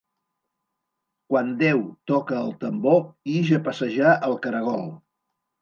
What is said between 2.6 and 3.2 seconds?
tambor